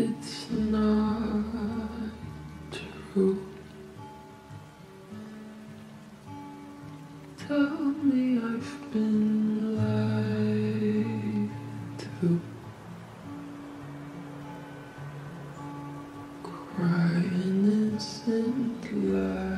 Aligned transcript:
It's 0.00 0.48
not 0.50 1.42
true. 2.70 3.44
Tell 7.36 7.70
me 8.04 8.38
I've 8.38 8.92
been 8.92 9.76
lied 9.76 11.50
to. 11.98 12.40
Crying 16.44 17.64
innocent 17.66 18.84
lies. 19.12 19.57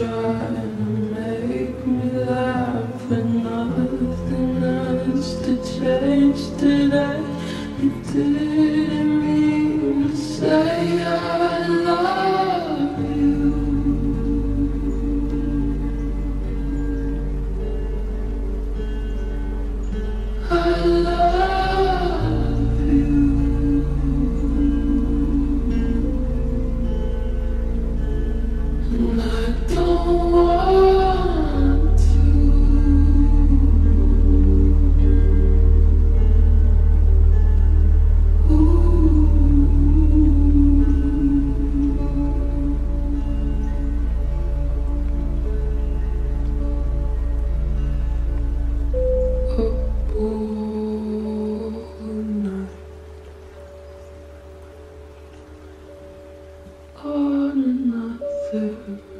sunshine. 0.00 0.59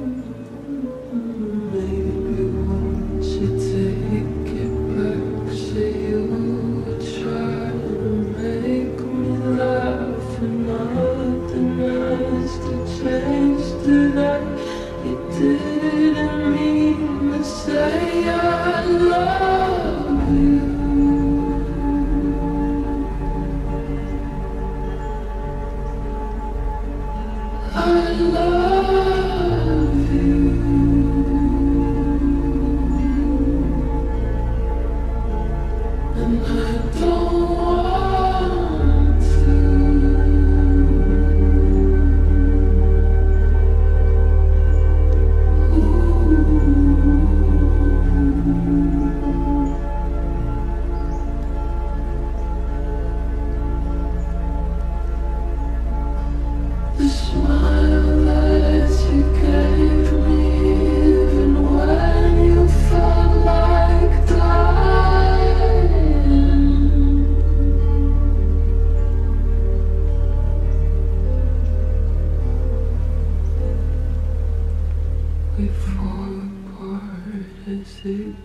Mm-hmm. 0.00 0.29
I'm 36.22 36.79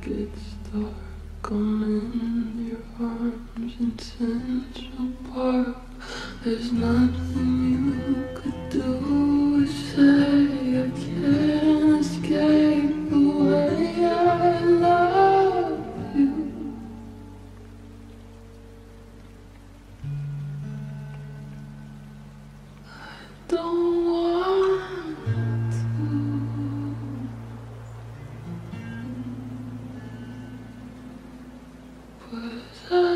it's 0.07 0.53
dark. 0.71 1.51
I'm 1.51 1.83
in 1.83 2.67
your 2.69 3.07
arms 3.07 3.73
in 3.79 3.97
Central 3.97 5.09
Park. 5.33 5.77
There's 6.43 6.71
nothing 6.71 7.64
'Cause 32.31 32.91
I 32.91 33.14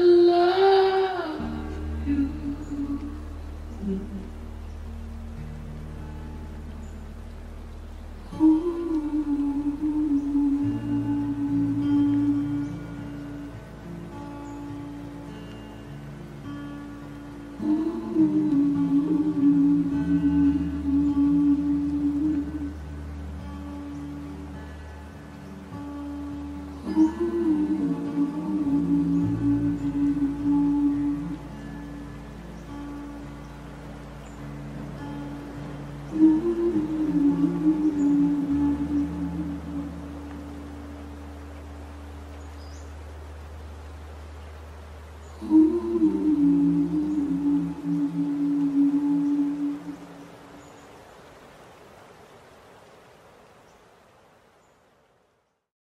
Ooh. 45.91 46.58